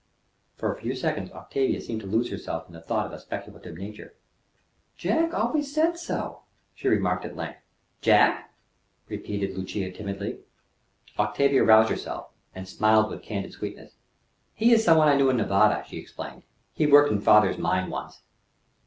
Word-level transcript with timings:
For 0.55 0.73
a 0.73 0.81
few 0.81 0.95
seconds 0.95 1.31
Octavia 1.31 1.79
seemed 1.79 2.01
to 2.01 2.07
lose 2.07 2.31
herself 2.31 2.67
in 2.67 2.81
thought 2.81 3.05
of 3.05 3.11
a 3.11 3.19
speculative 3.19 3.77
nature. 3.77 4.15
"Jack 4.97 5.31
always 5.31 5.71
said 5.71 5.95
so," 5.95 6.41
she 6.73 6.87
remarked 6.87 7.23
at 7.23 7.35
length. 7.35 7.59
"Jack!" 8.01 8.51
repeated 9.07 9.55
Lucia 9.55 9.91
timidly. 9.91 10.39
Octavia 11.19 11.63
roused 11.63 11.91
herself, 11.91 12.31
and 12.55 12.67
smiled 12.67 13.11
with 13.11 13.21
candid 13.21 13.51
sweetness. 13.53 13.93
"He 14.55 14.73
is 14.73 14.83
some 14.83 14.97
one 14.97 15.07
I 15.07 15.15
knew 15.15 15.29
in 15.29 15.37
Nevada," 15.37 15.83
she 15.87 15.99
explained. 15.99 16.41
"He 16.73 16.87
worked 16.87 17.11
in 17.11 17.21
father's 17.21 17.59
mine 17.59 17.91
once." 17.91 18.23